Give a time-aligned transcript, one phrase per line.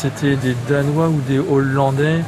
[0.00, 2.20] c'était des Danois ou des Hollandais.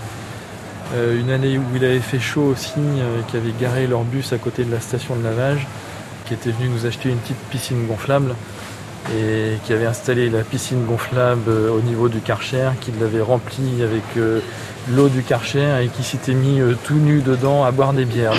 [0.94, 4.34] Euh, une année où il avait fait chaud aussi, euh, qui avaient garé leur bus
[4.34, 5.66] à côté de la station de lavage,
[6.26, 8.34] qui étaient venus nous acheter une petite piscine gonflable
[9.16, 13.82] et qui avait installé la piscine gonflable euh, au niveau du Karcher, qui l'avait remplie
[13.82, 14.02] avec
[14.90, 18.34] l'eau du Karcher et qui s'était mis tout nu dedans à boire des bières.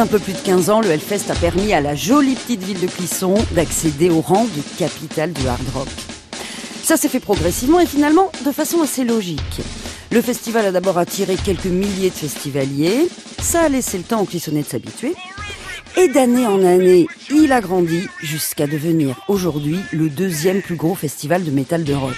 [0.00, 2.80] Un peu plus de 15 ans, le Hellfest a permis à la jolie petite ville
[2.80, 5.88] de Clisson d'accéder au rang de capitale du hard rock.
[6.82, 9.60] Ça s'est fait progressivement et finalement de façon assez logique.
[10.10, 13.08] Le festival a d'abord attiré quelques milliers de festivaliers,
[13.42, 15.14] ça a laissé le temps aux Clissonnais de s'habituer,
[15.98, 21.44] et d'année en année, il a grandi jusqu'à devenir aujourd'hui le deuxième plus gros festival
[21.44, 22.14] de métal d'Europe.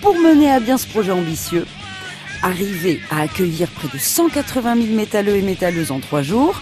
[0.00, 1.66] Pour mener à bien ce projet ambitieux,
[2.42, 6.60] arrivé à accueillir près de 180 000 métalleux et métalleuses en trois jours,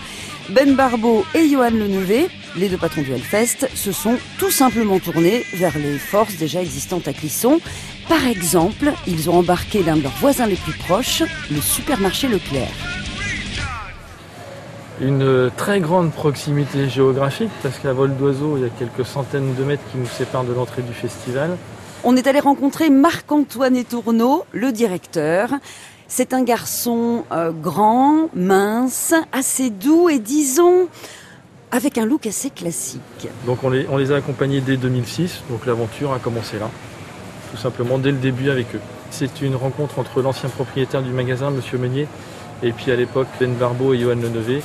[0.51, 5.45] Ben Barbeau et Johan Lenevé, les deux patrons du Hellfest, se sont tout simplement tournés
[5.55, 7.61] vers les forces déjà existantes à Clisson.
[8.09, 12.69] Par exemple, ils ont embarqué l'un de leurs voisins les plus proches, le supermarché Leclerc.
[15.01, 19.65] Une très grande proximité géographique, parce qu'à vol d'oiseau, il y a quelques centaines de
[19.65, 21.57] mètres qui nous séparent de l'entrée du festival.
[22.07, 25.49] On est allé rencontrer Marc-Antoine Etourneau, le directeur.
[26.07, 30.89] C'est un garçon euh, grand, mince, assez doux et disons
[31.71, 33.01] avec un look assez classique.
[33.47, 36.69] Donc on les, a accompagnés dès 2006, donc l'aventure a commencé là,
[37.51, 38.81] tout simplement dès le début avec eux.
[39.11, 42.07] C'est une rencontre entre l'ancien propriétaire du magasin, Monsieur Meunier,
[42.63, 44.63] et puis à l'époque Ben Barbeau et Johan Lenevé,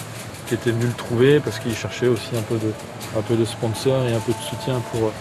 [0.48, 2.74] qui étaient venus le trouver parce qu'ils cherchaient aussi un peu de,
[3.18, 5.14] un peu de sponsors et un peu de soutien pour,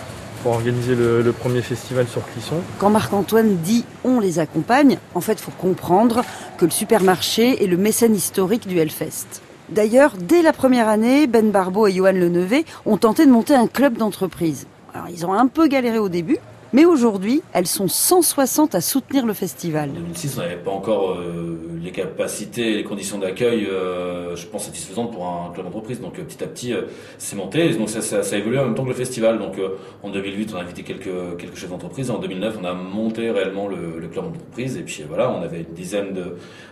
[0.42, 2.56] pour organiser le, premier festival sur Clisson.
[2.78, 6.22] Quand Marc-Antoine dit on les accompagne, en fait, il faut comprendre
[6.56, 9.42] que le supermarché est le mécène historique du Hellfest.
[9.68, 13.66] D'ailleurs, dès la première année, Ben Barbeau et Johan Lenevé ont tenté de monter un
[13.66, 14.66] club d'entreprise.
[14.94, 16.38] Alors, ils ont un peu galéré au début,
[16.72, 19.90] mais aujourd'hui, elles sont 160 à soutenir le festival.
[19.90, 24.64] En 2006, on n'avait pas encore euh, les capacités, les conditions d'accueil, euh, je pense,
[24.64, 26.00] satisfaisantes pour un club d'entreprise.
[26.00, 26.74] Donc euh, petit à petit,
[27.16, 27.70] c'est monté.
[27.70, 29.38] Donc ça, ça, a évolué en même temps que le festival.
[29.38, 29.54] Donc
[30.02, 32.10] en 2008, on a invité quelques, quelques chefs d'entreprise.
[32.10, 34.76] En 2009, on a monté réellement le, club d'entreprise.
[34.76, 36.14] Et puis voilà, on avait une dizaine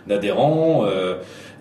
[0.05, 0.85] d'adhérents.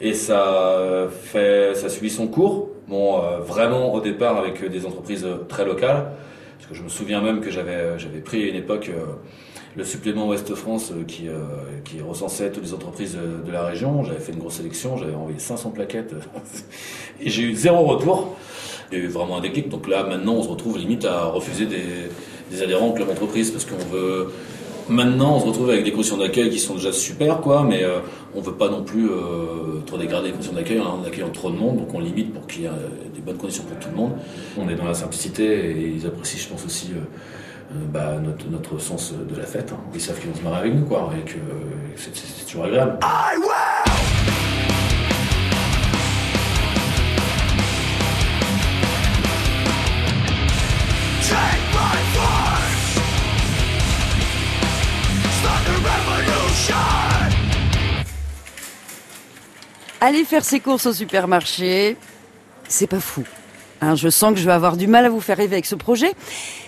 [0.00, 2.68] et ça, fait, ça a son cours.
[2.88, 6.12] Bon, vraiment au départ avec des entreprises très locales.
[6.72, 9.04] Je me souviens même que j'avais, euh, j'avais pris à une époque euh,
[9.76, 14.02] le supplément Ouest France euh, qui, recensait toutes les entreprises de la région.
[14.02, 16.14] J'avais fait une grosse sélection, j'avais envoyé 500 plaquettes
[17.20, 18.36] et j'ai eu zéro retour.
[18.90, 19.68] Il y a eu vraiment un déclic.
[19.68, 21.84] Donc là, maintenant, on se retrouve limite à refuser des,
[22.50, 24.32] des adhérents au club entreprise parce qu'on veut.
[24.88, 27.82] Maintenant, on se retrouve avec des conditions d'accueil qui sont déjà super, quoi, mais
[28.34, 29.08] on veut pas non plus
[29.86, 32.62] trop dégrader les conditions d'accueil en accueillant trop de monde, donc on limite pour qu'il
[32.62, 32.70] y ait
[33.14, 34.12] des bonnes conditions pour tout le monde.
[34.58, 37.00] On est dans la simplicité et ils apprécient, je pense aussi, euh,
[37.72, 39.72] euh, bah, notre, notre, sens de la fête.
[39.72, 39.80] Hein.
[39.94, 41.38] Ils savent qu'ils vont se marrer avec nous, quoi, et que
[41.96, 42.98] c'est toujours agréable.
[60.06, 61.96] Aller faire ses courses au supermarché,
[62.68, 63.24] c'est pas fou.
[63.80, 65.74] Hein, je sens que je vais avoir du mal à vous faire rêver avec ce
[65.74, 66.12] projet.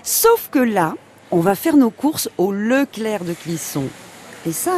[0.02, 0.96] Sauf que là,
[1.30, 3.84] on va faire nos courses au Leclerc de Clisson.
[4.44, 4.72] Et ça,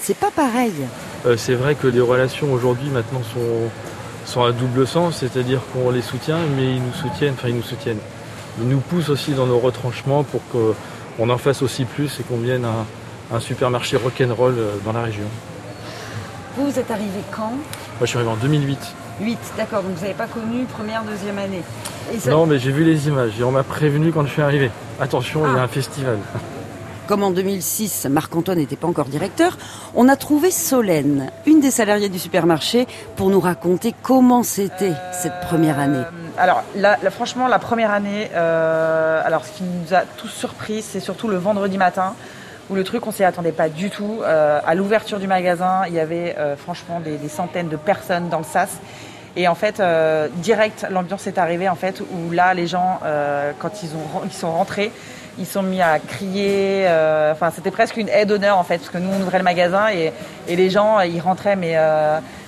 [0.00, 0.72] c'est pas pareil.
[1.26, 3.68] Euh, c'est vrai que les relations aujourd'hui maintenant sont,
[4.24, 7.62] sont à double sens, c'est-à-dire qu'on les soutient, mais ils nous soutiennent, enfin ils nous
[7.62, 8.00] soutiennent.
[8.58, 12.38] Ils nous poussent aussi dans nos retranchements pour qu'on en fasse aussi plus et qu'on
[12.38, 15.28] vienne à un supermarché rock'n'roll euh, dans la région.
[16.58, 17.60] Vous, vous êtes arrivé quand Moi
[18.00, 18.78] je suis arrivé en 2008.
[19.20, 21.62] 8, d'accord, donc vous n'avez pas connu première, deuxième année.
[22.26, 24.72] Non, mais j'ai vu les images et on m'a prévenu quand je suis arrivé.
[25.00, 25.64] Attention, il y a ah.
[25.64, 26.18] un festival.
[27.06, 29.56] Comme en 2006, Marc-Antoine n'était pas encore directeur,
[29.94, 35.40] on a trouvé Solène, une des salariées du supermarché, pour nous raconter comment c'était cette
[35.42, 36.02] première année.
[36.02, 36.64] Euh, alors,
[37.12, 41.36] franchement, la première année, euh, alors ce qui nous a tous surpris, c'est surtout le
[41.36, 42.14] vendredi matin
[42.70, 44.20] où le truc on s'y attendait pas du tout.
[44.22, 48.44] Euh, à l'ouverture du magasin, il y avait franchement des, centaines de personnes dans le
[48.44, 48.78] sas
[49.38, 53.52] et en fait, euh, direct, l'ambiance est arrivée en fait où là, les gens, euh,
[53.60, 54.90] quand ils ont ils sont rentrés,
[55.38, 56.86] ils sont mis à crier.
[56.88, 59.44] Euh, enfin, c'était presque une aide d'honneur en fait, parce que nous on ouvrait le
[59.44, 60.12] magasin et,
[60.48, 61.76] et les gens ils rentraient mais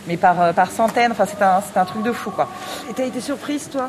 [0.08, 1.12] mais par par centaines.
[1.12, 2.48] Enfin, c'était un un truc de fou quoi.
[2.90, 3.88] Et t'as été surprise toi?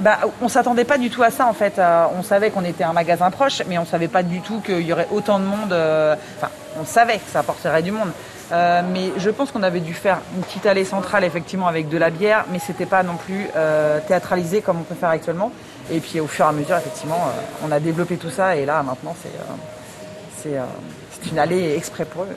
[0.00, 1.80] Bah, on s'attendait pas du tout à ça en fait.
[2.18, 4.92] on savait qu'on était un magasin proche, mais on savait pas du tout qu'il y
[4.92, 5.72] aurait autant de monde.
[5.72, 6.50] Enfin,
[6.80, 8.10] on savait que ça apporterait du monde,
[8.52, 11.96] Euh, mais je pense qu'on avait dû faire une petite allée centrale effectivement avec de
[11.96, 15.52] la bière, mais c'était pas non plus euh, théâtralisé comme on peut faire actuellement.
[15.90, 18.66] Et puis au fur et à mesure, effectivement, euh, on a développé tout ça et
[18.66, 19.30] là maintenant c'est
[20.42, 22.36] c'est une allée exprès pour eux.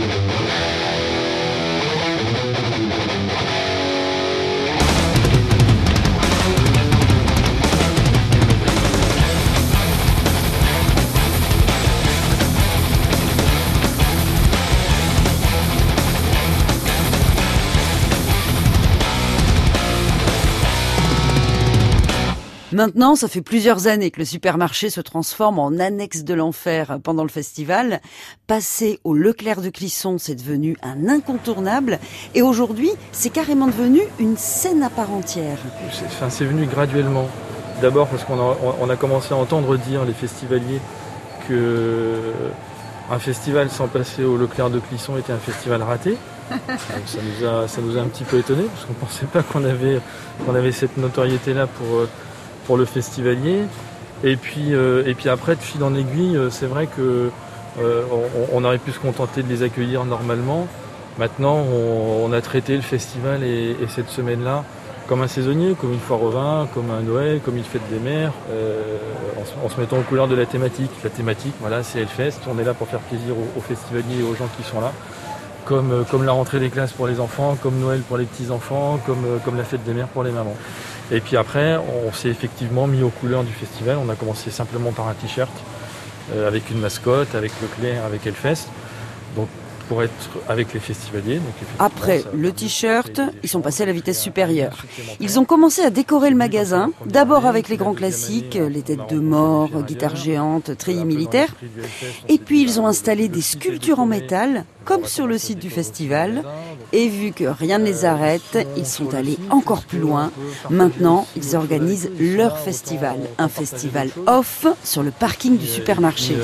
[22.73, 27.23] Maintenant, ça fait plusieurs années que le supermarché se transforme en annexe de l'enfer pendant
[27.23, 27.99] le festival.
[28.47, 31.99] Passé au Leclerc de Clisson, c'est devenu un incontournable.
[32.33, 35.57] Et aujourd'hui, c'est carrément devenu une scène à part entière.
[36.29, 37.27] C'est venu graduellement.
[37.81, 40.79] D'abord parce qu'on a, commencé à entendre dire, les festivaliers,
[41.49, 42.19] que
[43.11, 46.15] un festival sans passer au Leclerc de Clisson était un festival raté.
[46.49, 49.43] ça, nous a, ça nous a un petit peu étonné parce qu'on ne pensait pas
[49.43, 49.99] qu'on avait,
[50.45, 52.09] qu'on avait cette notoriété-là pour euh,
[52.65, 53.65] pour le festivalier.
[54.23, 57.31] Et puis, euh, et puis après, de fil en aiguille, euh, c'est vrai que
[57.81, 58.03] euh,
[58.53, 60.67] on, aurait pu se contenter de les accueillir normalement.
[61.17, 64.63] Maintenant, on, a traité le festival et, cette semaine-là
[65.07, 67.99] comme un saisonnier, comme une foire au vin, comme un Noël, comme une fête des
[67.99, 68.31] mers,
[69.65, 70.89] en, se mettant aux couleurs de la thématique.
[71.03, 72.39] La thématique, voilà, c'est Hellfest.
[72.49, 74.93] On est là pour faire plaisir aux, festivaliers et aux gens qui sont là.
[75.65, 79.25] Comme, comme la rentrée des classes pour les enfants, comme Noël pour les petits-enfants, comme,
[79.43, 80.55] comme la fête des mers pour les mamans.
[81.11, 83.97] Et puis après, on s'est effectivement mis aux couleurs du festival.
[83.97, 85.51] On a commencé simplement par un t-shirt
[86.33, 88.69] euh, avec une mascotte, avec Leclerc, avec Hellfest.
[89.91, 91.41] Pour être avec les festivaliers.
[91.77, 94.85] Après le t-shirt, ils sont passés à la vitesse supérieure.
[95.19, 99.19] Ils ont commencé à décorer le magasin, d'abord avec les grands classiques, les têtes de
[99.19, 101.53] mort, guitares géantes, treillis militaires.
[102.29, 106.45] Et puis ils ont installé des sculptures en métal, comme sur le site du festival.
[106.93, 110.31] Et vu que rien ne les arrête, ils sont allés encore plus loin.
[110.69, 116.37] Maintenant, ils organisent leur festival, un festival off sur le parking du supermarché.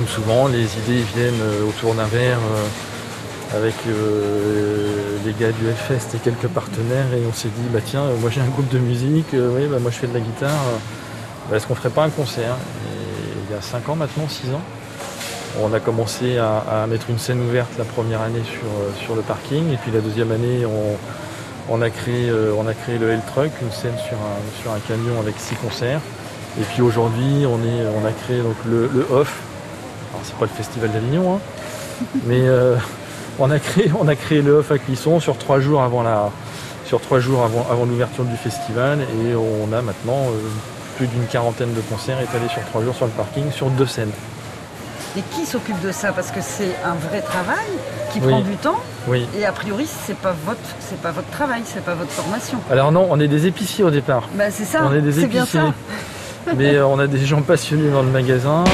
[0.00, 5.68] Comme souvent, les idées viennent euh, autour d'un verre euh, avec euh, les gars du
[5.68, 8.78] Hellfest et quelques partenaires et on s'est dit bah tiens moi j'ai un groupe de
[8.78, 10.64] musique, oui bah moi je fais de la guitare,
[11.50, 12.56] bah, est-ce qu'on ferait pas un concert?
[13.44, 14.62] Il y a 5 ans maintenant, 6 ans,
[15.60, 18.42] on a commencé à, mettre une scène ouverte la première année
[19.04, 20.64] sur, le parking et puis la deuxième année
[21.68, 25.34] on, a, créé, on a créé le Hell Truck, une scène sur un, camion avec
[25.38, 26.00] six concerts.
[26.58, 27.60] Et puis aujourd'hui on,
[28.02, 29.42] on a créé le Off,
[30.22, 32.06] c'est pas le festival d'Avignon, hein.
[32.26, 32.76] mais euh,
[33.38, 36.30] on, a créé, on a créé le off à Clisson sur trois jours avant la,
[36.86, 40.48] sur trois jours avant, avant l'ouverture du festival et on a maintenant euh,
[40.96, 44.10] plus d'une quarantaine de concerts étalés sur trois jours sur le parking sur deux scènes.
[45.16, 46.12] Et qui s'occupe de ça?
[46.12, 47.66] Parce que c'est un vrai travail
[48.12, 48.80] qui prend du temps.
[49.08, 49.26] Oui.
[49.36, 52.58] Et a priori, c'est pas votre, c'est pas votre travail, c'est pas votre formation.
[52.70, 54.28] Alors non, on est des épiciers au départ.
[54.34, 54.80] Bah c'est ça.
[54.84, 55.28] On est des épiciers.
[55.28, 56.54] Bien ça.
[56.56, 58.64] Mais euh, on a des gens passionnés dans le magasin.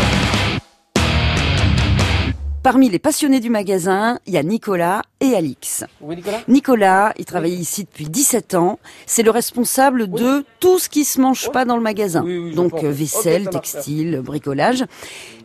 [2.67, 5.85] Parmi les passionnés du magasin, il y a Nicolas et Alix.
[6.01, 8.81] Oui, Nicolas Nicolas, il travaille ici depuis 17 ans.
[9.07, 12.25] C'est le responsable de tout ce qui se mange pas dans le magasin.
[12.57, 14.85] Donc vaisselle, textile, bricolage.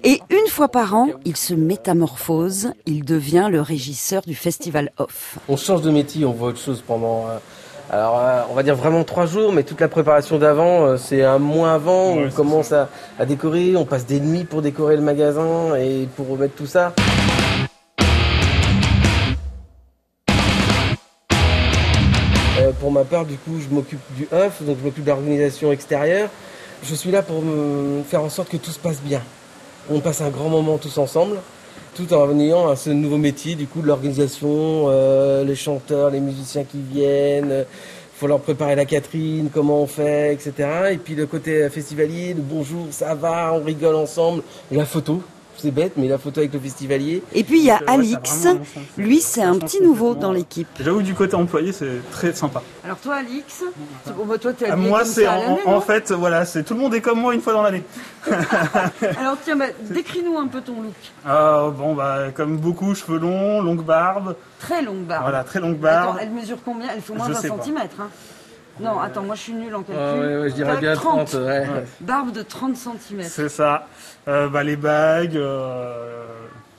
[0.03, 2.71] Et une fois par an, il se métamorphose.
[2.87, 5.37] Il devient le régisseur du festival Off.
[5.47, 7.27] On change de métier, on voit autre chose pendant...
[7.27, 7.37] Euh,
[7.93, 11.25] alors, euh, on va dire vraiment trois jours, mais toute la préparation d'avant, euh, c'est
[11.25, 12.11] un mois avant.
[12.11, 12.87] on commence à,
[13.27, 16.93] décorer, on passe des nuits pour décorer le magasin et pour remettre tout ça.
[22.61, 25.73] Euh, pour ma part, du coup, je m'occupe du œuf, donc je m'occupe de l'organisation
[25.73, 26.29] extérieure.
[26.83, 29.21] Je suis là pour me faire en sorte que tout se passe bien.
[29.89, 31.39] On passe un grand moment tous ensemble
[31.95, 36.19] tout en ayant à ce nouveau métier du coup de l'organisation, euh, les chanteurs, les
[36.19, 40.69] musiciens qui viennent, il faut leur préparer la Catherine, comment on fait, etc.
[40.91, 45.21] Et puis le côté festivalier, le bonjour, ça va, on rigole ensemble, la photo,
[45.61, 47.23] c'est bête, mais la photo avec le festivalier.
[47.33, 48.47] Et puis il y a Alix,
[48.97, 50.67] lui c'est un petit nouveau dans l'équipe.
[50.79, 52.63] J'avoue du côté employé c'est très sympa.
[52.83, 53.63] Alors toi Alix,
[54.05, 57.33] bah, toi es Moi c'est en, fait voilà c'est tout le monde est comme moi
[57.33, 57.83] une fois dans l'année.
[59.19, 60.93] Alors tiens bah, décris-nous un peu ton look.
[61.27, 64.35] Euh, bon bah comme beaucoup cheveux longs, longue barbe.
[64.59, 65.23] Très longue barbe.
[65.23, 66.17] Voilà très longue barbe.
[66.19, 66.87] elle mesure combien?
[66.95, 67.99] Elle fait moins d'un centimètre.
[67.99, 68.09] Hein.
[68.81, 69.95] Non, attends, moi je suis nul en calcul.
[69.97, 71.35] Ah ouais, je dirais bien 30.
[72.01, 73.23] Barbe de 30 cm.
[73.23, 73.87] C'est ça.
[74.27, 76.25] Euh, bah, les bagues, euh,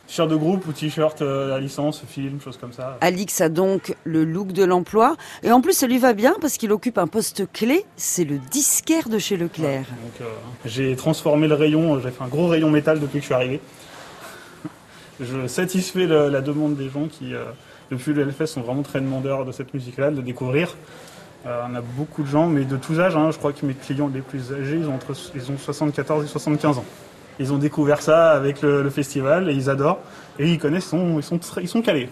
[0.06, 2.98] t-shirt de groupe ou t-shirt euh, à licence, film, choses comme ça.
[3.00, 5.16] Alix a donc le look de l'emploi.
[5.42, 7.84] Et en plus, ça lui va bien parce qu'il occupe un poste clé.
[7.96, 9.84] C'est le disquaire de chez Leclerc.
[10.64, 13.60] j'ai transformé le rayon, j'ai fait un gros rayon métal depuis que je suis arrivé.
[15.20, 17.44] je satisfais le- la demande des gens qui, euh,
[17.90, 20.76] depuis le Hellfest, sont vraiment très demandeurs de cette musique-là, de découvrir.
[21.46, 23.16] Euh, on a beaucoup de gens, mais de tous âges.
[23.16, 23.30] hein.
[23.32, 26.28] Je crois que mes clients les plus âgés, ils ont, entre, ils ont 74 et
[26.28, 26.84] 75 ans.
[27.40, 29.98] Ils ont découvert ça avec le, le festival et ils adorent.
[30.38, 32.08] Et ils connaissent, ils sont, ils sont, ils sont calés.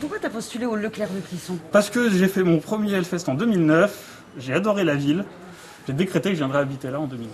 [0.00, 1.56] Pourquoi t'as postulé au Leclerc de Clisson?
[1.72, 5.24] Parce que j'ai fait mon premier Hellfest en 2009, j'ai adoré la ville,
[5.86, 7.30] j'ai décrété que je viendrais habiter là en 2009.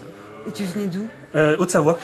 [0.48, 1.06] Et tu venais d'où?
[1.34, 1.98] Euh, Haute-Savoie.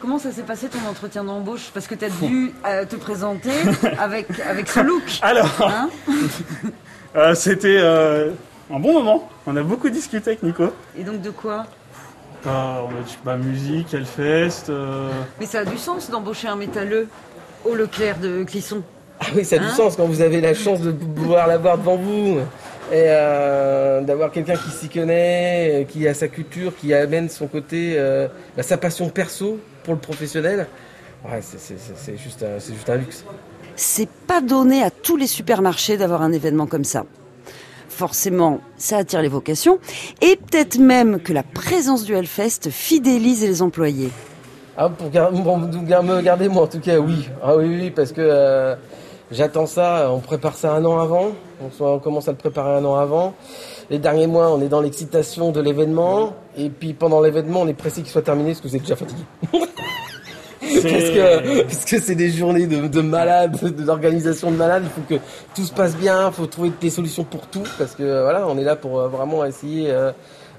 [0.00, 1.70] Comment ça s'est passé ton entretien d'embauche?
[1.72, 3.50] Parce que t'as dû euh, te présenter
[3.98, 5.02] avec, avec ce look.
[5.22, 5.88] Alors, Hein?
[7.16, 8.30] euh, c'était euh,
[8.72, 9.28] un bon moment.
[9.46, 10.64] On a beaucoup discuté avec Nico.
[10.98, 11.64] Et donc de quoi?
[12.46, 12.50] Euh,
[12.84, 14.68] on a dit bah, musique, Hellfest.
[14.68, 17.08] euh, Mais ça a du sens d'embaucher un métalleux
[17.64, 18.82] au Leclerc de Clisson.
[19.20, 19.70] Ah oui, ça a du Hein?
[19.74, 22.38] sens quand vous avez la chance de pouvoir l'avoir devant vous
[22.92, 27.46] et euh, d'avoir quelqu'un qui s'y connaît, euh, qui a sa culture, qui amène son
[27.46, 30.66] côté, euh, bah, sa passion perso pour le professionnel.
[31.24, 33.24] Ouais, c'est- juste, un- juste un luxe.
[33.74, 37.04] C'est pas donné à tous les supermarchés d'avoir un événement comme ça.
[37.88, 39.78] Forcément, ça attire les vocations
[40.20, 44.10] et peut-être même que la présence du Hellfest fidélise les employés.
[44.76, 47.28] Ah, pour, me garder moi en tout cas, oui.
[47.42, 48.76] Ah oui, oui, parce que euh,
[49.30, 52.96] j'attends ça, on prépare ça un an avant, on, commence à le préparer un an
[52.96, 53.34] avant.
[53.90, 57.74] Les derniers mois, on est dans l'excitation de l'événement, et puis pendant l'événement, on est
[57.74, 59.22] pressé qu'il soit terminé parce que vous êtes déjà fatigué.
[60.60, 64.82] parce que parce que c'est des journées de, de malades, de- d'organisation de malades.
[64.84, 65.20] Il faut que
[65.54, 68.46] tout se passe bien, il faut trouver des solutions pour tout, parce que euh, voilà,
[68.48, 69.90] on est là pour euh, vraiment essayer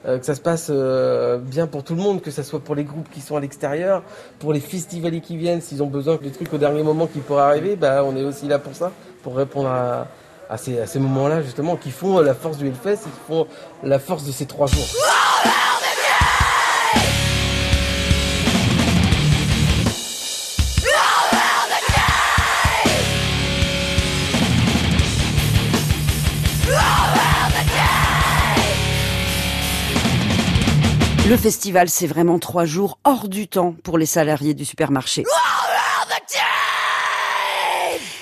[0.07, 2.75] euh, que ça se passe euh, bien pour tout le monde, que ça soit pour
[2.75, 4.03] les groupes qui sont à l'extérieur,
[4.39, 7.19] pour les festivaliers qui viennent, s'ils ont besoin que les trucs au dernier moment qui
[7.19, 8.91] pourraient arriver, bah on est aussi là pour ça,
[9.23, 10.07] pour répondre à,
[10.49, 13.47] à ces, à ces moments-là justement, qui font la force du Hellfest et qui font
[13.83, 14.87] la force de ces trois jours.
[31.27, 35.25] Le festival, c'est vraiment trois jours hors du temps pour les salariés du supermarché.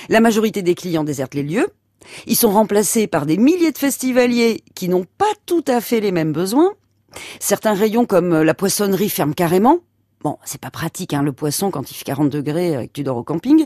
[0.10, 1.68] La majorité des clients désertent les lieux.
[2.28, 6.12] Ils sont remplacés par des milliers de festivaliers qui n'ont pas tout à fait les
[6.12, 6.74] mêmes besoins.
[7.40, 9.80] Certains rayons comme la poissonnerie ferment carrément.
[10.22, 13.04] Bon, c'est pas pratique, hein, le poisson quand il fait 40 degrés et que tu
[13.04, 13.66] dors au camping.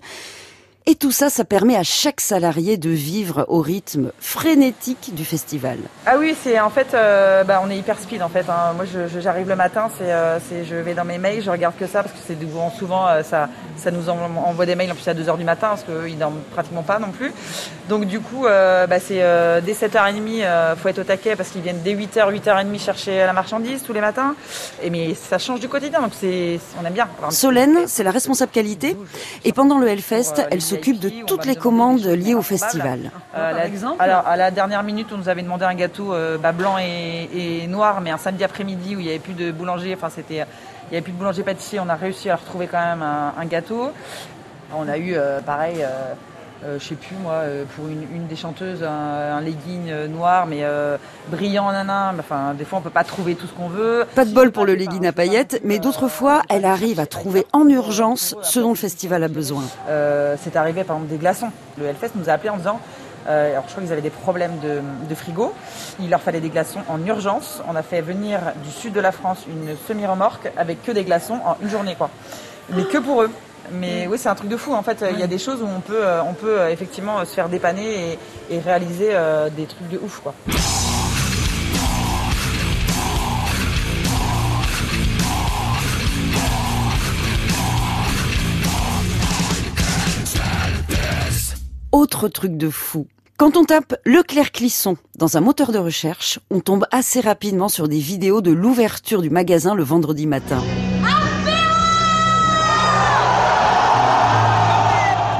[0.85, 5.77] Et tout ça, ça permet à chaque salarié de vivre au rythme frénétique du festival.
[6.07, 8.45] Ah oui, c'est en fait, euh, bah, on est hyper speed en fait.
[8.49, 8.73] hein.
[8.75, 8.85] Moi,
[9.19, 12.13] j'arrive le matin, c'est, euh, je vais dans mes mails, je regarde que ça parce
[12.13, 12.35] que c'est
[12.79, 14.17] souvent, euh, ça, ça nous en-
[14.47, 17.11] envoie des mails en plus à 2h du matin parce qu'ils dorment pratiquement pas non
[17.11, 17.31] plus.
[17.87, 21.49] Donc du coup, euh, bah, c'est euh, dès 7h30, euh, faut être au taquet parce
[21.49, 24.33] qu'ils viennent dès 8h, 8h30 chercher la marchandise tous les matins.
[24.81, 27.07] Et mais ça change du quotidien, donc c'est, on aime bien.
[27.29, 28.97] Solène, c'est la responsable qualité,
[29.45, 32.99] et pendant le Hellfest, elle s'occupe de toutes les commandes liées au festival.
[33.35, 33.63] Euh, la-
[33.99, 37.61] Alors, à la dernière minute, on nous avait demandé un gâteau euh, bah, blanc et,
[37.63, 40.35] et noir, mais un samedi après-midi où il n'y avait plus de boulanger, enfin, c'était,
[40.35, 43.33] il n'y avait plus de boulanger pâtissier, on a réussi à retrouver quand même un,
[43.39, 43.91] un gâteau.
[44.75, 45.83] On a eu, euh, pareil,
[46.65, 48.87] euh, je sais plus moi, euh, pour une, une des chanteuses, un,
[49.37, 50.97] un legging euh, noir, mais euh,
[51.29, 52.11] brillant, nana.
[52.13, 54.05] mais Enfin, des fois, on peut pas trouver tout ce qu'on veut.
[54.15, 57.45] Pas de bol pour le legging à paillettes, mais d'autres fois, elle arrive à trouver
[57.53, 59.63] en urgence ce dont le festival a besoin.
[59.87, 61.49] Euh, c'est arrivé par exemple des glaçons.
[61.77, 62.79] Le Hellfest nous a appelé en disant,
[63.27, 65.53] alors je crois qu'ils avaient des problèmes de, de frigo,
[65.99, 67.61] il leur fallait des glaçons en urgence.
[67.69, 71.39] On a fait venir du sud de la France une semi-remorque avec que des glaçons
[71.45, 72.09] en une journée quoi.
[72.73, 73.29] Mais que pour eux.
[73.71, 74.73] Mais oui, c'est un truc de fou.
[74.73, 77.23] En fait, il y a des choses où on peut, euh, on peut euh, effectivement
[77.25, 78.17] se faire dépanner
[78.49, 80.33] et, et réaliser euh, des trucs de ouf quoi.
[91.91, 93.07] Autre truc de fou.
[93.37, 97.87] Quand on tape Leclerc Clisson dans un moteur de recherche, on tombe assez rapidement sur
[97.87, 100.61] des vidéos de l'ouverture du magasin le vendredi matin.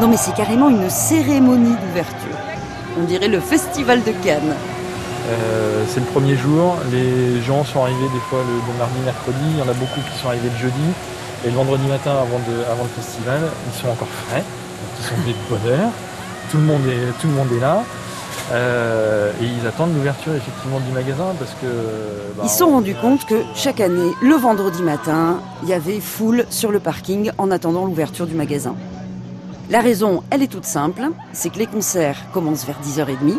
[0.01, 2.35] Non mais c'est carrément une cérémonie d'ouverture.
[2.99, 4.55] On dirait le festival de Cannes.
[5.29, 9.37] Euh, c'est le premier jour, les gens sont arrivés des fois le, le mardi, mercredi,
[9.53, 10.87] il y en a beaucoup qui sont arrivés le jeudi,
[11.45, 15.05] et le vendredi matin avant, de, avant le festival, ils sont encore frais, donc ils
[15.05, 15.91] sont des de bonne heure,
[16.49, 17.83] tout le monde est, tout le monde est là,
[18.53, 21.67] euh, et ils attendent l'ouverture effectivement du magasin parce que...
[22.35, 25.73] bah, Ils se sont on- rendus compte que chaque année, le vendredi matin, il y
[25.73, 28.73] avait foule sur le parking en attendant l'ouverture du magasin.
[29.69, 33.37] La raison, elle est toute simple, c'est que les concerts commencent vers 10h30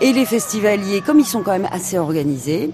[0.00, 2.70] et les festivaliers, comme ils sont quand même assez organisés,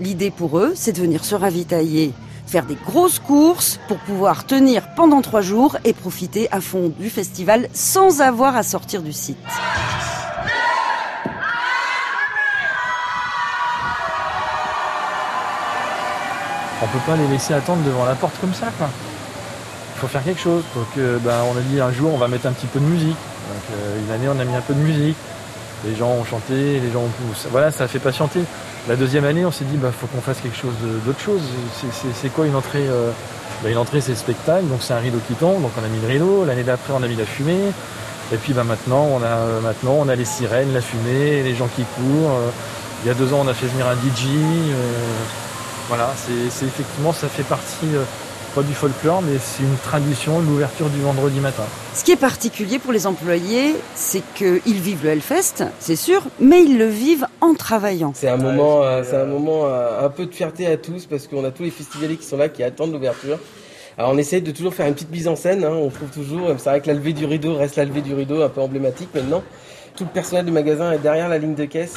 [0.00, 2.14] l'idée pour eux, c'est de venir se ravitailler,
[2.46, 7.10] faire des grosses courses pour pouvoir tenir pendant trois jours et profiter à fond du
[7.10, 9.36] festival sans avoir à sortir du site.
[16.80, 18.88] On peut pas les laisser attendre devant la porte comme ça, quoi.
[19.98, 20.62] Faut faire quelque chose.
[20.76, 22.84] Donc, euh, ben, on a dit un jour, on va mettre un petit peu de
[22.84, 23.08] musique.
[23.08, 25.16] Donc, euh, une année, on a mis un peu de musique.
[25.84, 27.10] Les gens ont chanté, les gens ont...
[27.50, 28.40] Voilà, ça a fait patienter.
[28.88, 30.74] La deuxième année, on s'est dit, bah, faut qu'on fasse quelque chose
[31.04, 31.40] d'autre chose.
[32.14, 33.10] C'est quoi une entrée euh...
[33.62, 35.88] bah, Une entrée, c'est le spectacle, donc c'est un rideau qui tombe, donc on a
[35.88, 36.44] mis le rideau.
[36.44, 37.72] L'année d'après, on a mis la fumée.
[38.32, 41.82] Et puis maintenant, on a, maintenant, on a les sirènes, la fumée, les gens qui
[41.82, 42.38] courent.
[43.02, 44.28] Il y a deux ans, on a fait venir un DJ.
[45.88, 47.86] Voilà, c'est effectivement, ça fait partie
[48.54, 51.64] pas du folklore, mais c'est une tradition, l'ouverture du vendredi matin.
[51.94, 56.62] Ce qui est particulier pour les employés, c'est qu'ils vivent le Hellfest, c'est sûr, mais
[56.62, 58.12] ils le vivent en travaillant.
[58.14, 61.26] C'est un moment, euh, c'est un moment euh, un peu de fierté à tous parce
[61.26, 63.38] qu'on a tous les festivaliers qui sont là, qui attendent l'ouverture.
[63.96, 66.48] Alors on essaye de toujours faire une petite mise en scène, hein, on trouve toujours,
[66.58, 69.08] c'est vrai que la levée du rideau reste la levée du rideau, un peu emblématique
[69.14, 69.42] maintenant.
[69.96, 71.96] Tout le personnel du magasin est derrière la ligne de caisse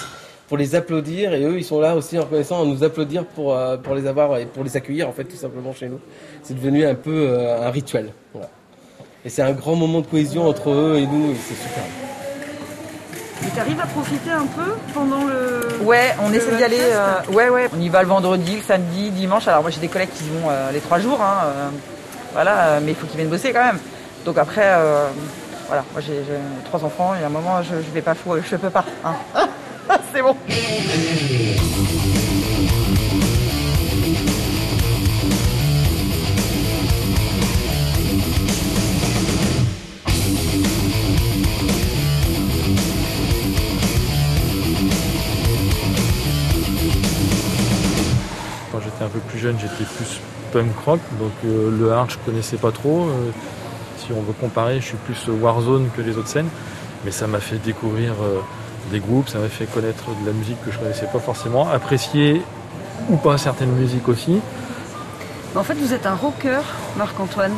[0.52, 3.56] pour les applaudir et eux ils sont là aussi en reconnaissant à nous applaudir pour,
[3.56, 6.02] euh, pour les avoir et pour les accueillir en fait tout simplement chez nous.
[6.44, 8.12] C'est devenu un peu euh, un rituel.
[8.34, 8.50] Voilà.
[9.24, 11.84] Et c'est un grand moment de cohésion entre eux et nous et c'est super.
[13.48, 15.86] Et t'arrives à profiter un peu pendant le.
[15.86, 16.82] Ouais, on essaie d'y aller.
[16.82, 17.70] Euh, ouais, ouais.
[17.74, 19.48] On y va le vendredi, le samedi, dimanche.
[19.48, 21.22] Alors moi j'ai des collègues qui vont euh, les trois jours.
[21.22, 21.70] Hein, euh,
[22.34, 23.80] voilà, mais il faut qu'ils viennent bosser quand même.
[24.26, 25.08] Donc après, euh,
[25.68, 26.22] voilà, moi j'ai
[26.66, 28.84] trois enfants et à un moment je, je vais pas fou, je peux pas.
[29.06, 29.14] Hein.
[30.14, 30.36] C'est bon.
[48.72, 50.20] Quand j'étais un peu plus jeune, j'étais plus
[50.54, 53.10] punk rock, donc euh, le hard je connaissais pas trop.
[53.10, 53.32] Euh,
[53.98, 56.50] si on veut comparer, je suis plus Warzone que les autres scènes,
[57.04, 58.40] mais ça m'a fait découvrir euh,
[58.90, 62.42] des groupes, ça m'a fait connaître de la musique que je connaissais pas forcément, apprécier
[63.10, 64.40] ou pas certaines musiques aussi.
[65.56, 66.62] En fait, vous êtes un rocker,
[66.98, 67.54] Marc-Antoine.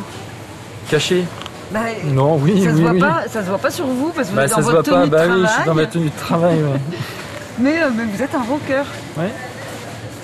[0.90, 1.24] Caché
[1.70, 3.00] Bah, Non, oui, ça, oui, se voit oui.
[3.00, 4.70] pas, ça se voit pas sur vous parce que vous Bah, êtes ça dans se
[4.70, 5.46] voit votre pas, tenue de bah oui, travail.
[5.48, 6.56] je suis dans ma tenue de travail.
[6.62, 6.80] ouais.
[7.58, 8.82] mais, euh, mais vous êtes un rocker.
[9.16, 9.30] Ouais.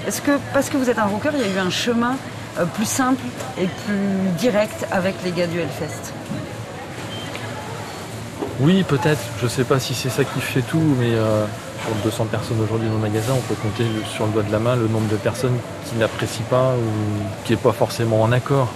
[0.07, 2.17] Est-ce que parce que vous êtes un rocker, il y a eu un chemin
[2.59, 3.23] euh, plus simple
[3.59, 6.13] et plus direct avec les gars du Hellfest?
[8.61, 9.21] Oui, peut-être.
[9.41, 11.47] Je sais pas si c'est ça qui fait tout, mais euh,
[11.83, 14.59] sur 200 personnes aujourd'hui dans le magasin, on peut compter sur le doigt de la
[14.59, 15.57] main le nombre de personnes
[15.89, 18.69] qui n'apprécient pas ou qui n'est pas forcément en accord,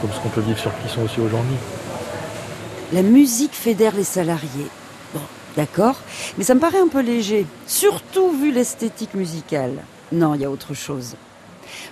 [0.00, 1.56] comme ce qu'on peut vivre sur Clisson aussi aujourd'hui.
[2.92, 4.68] La musique fédère les salariés.
[5.12, 5.20] Bon,
[5.56, 5.96] d'accord,
[6.36, 9.74] mais ça me paraît un peu léger, surtout vu l'esthétique musicale.
[10.12, 11.16] Non, il y a autre chose.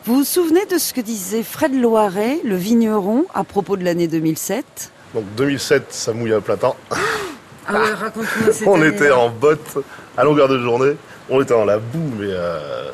[0.05, 4.07] Vous vous souvenez de ce que disait Fred Loiret, le vigneron, à propos de l'année
[4.07, 6.77] 2007 Donc 2007, ça mouille à plein temps.
[7.67, 9.79] Ah ouais, raconte-moi cette On était en botte
[10.15, 10.95] à longueur de journée.
[11.31, 12.91] On était dans la boue, mais euh,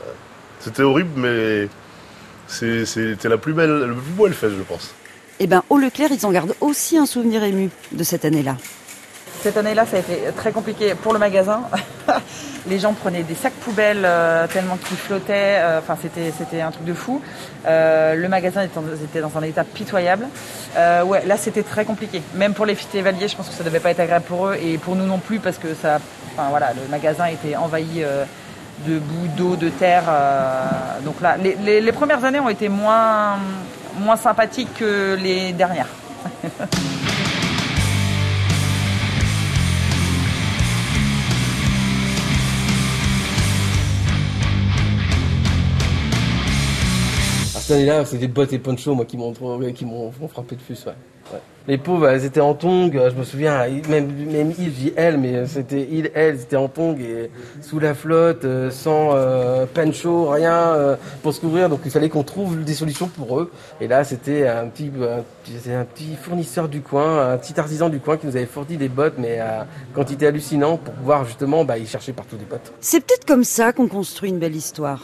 [0.60, 1.68] c'était horrible, mais
[2.46, 4.94] c'était la plus belle, le plus beau Hellfest, je pense.
[5.40, 8.56] Eh ben, au Leclerc, ils en gardent aussi un souvenir ému de cette année-là.
[9.42, 11.62] Cette année-là, ça a été très compliqué pour le magasin.
[12.68, 15.56] Les gens prenaient des sacs poubelles euh, tellement qu'ils flottaient.
[15.58, 17.20] euh, Enfin, c'était c'était un truc de fou.
[17.66, 20.26] Euh, le magasin était, dans un état pitoyable.
[20.76, 22.22] Ouais, là, c'était très compliqué.
[22.34, 24.78] Même pour les festivaliers, je pense que ça devait pas être agréable pour eux et
[24.78, 25.98] pour nous non plus parce que ça,
[26.36, 28.04] enfin voilà, le magasin était envahi
[28.86, 30.04] de boue, d'eau, de terre.
[31.04, 33.38] donc là, les, les- les premières années ont été moins
[33.98, 35.88] moins sympathiques que les dernières.
[47.62, 49.32] cette année-là, c'est des bottes et ponchos, moi, qui m'ont
[50.28, 50.60] frappé de.
[51.32, 51.38] Ouais.
[51.68, 54.92] Les pauvres, elles étaient en tongs, euh, je me souviens, même, même il, je dis
[54.96, 59.14] elle, mais euh, c'était il, elle, c'était en tongs et sous la flotte, euh, sans
[59.14, 63.52] euh, pancho, rien pour se couvrir, donc il fallait qu'on trouve des solutions pour eux.
[63.80, 65.20] Et là, c'était un petit, un,
[65.72, 68.88] un petit fournisseur du coin, un petit artisan du coin qui nous avait fourni des
[68.88, 72.72] bottes, mais à quantité hallucinante pour pouvoir justement, bah, il cherchait partout des bottes.
[72.80, 75.00] C'est peut-être comme ça qu'on construit une belle histoire.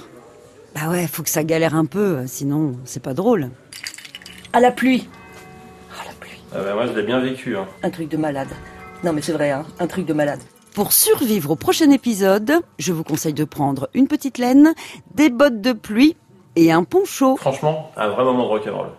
[0.75, 3.51] Bah ouais, faut que ça galère un peu, sinon c'est pas drôle.
[4.53, 5.09] À la pluie.
[5.93, 6.39] Ah, la pluie.
[6.53, 7.57] Ah bah moi je l'ai bien vécu.
[7.57, 7.67] Hein.
[7.83, 8.49] Un truc de malade.
[9.05, 10.41] Non mais c'est vrai, hein, un truc de malade.
[10.75, 14.75] Pour survivre au prochain épisode, je vous conseille de prendre une petite laine,
[15.15, 16.17] des bottes de pluie
[16.55, 17.37] et un poncho.
[17.37, 18.91] Franchement, un vrai moment de rock'n'roll.